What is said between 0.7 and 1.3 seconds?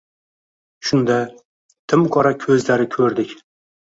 Shunda,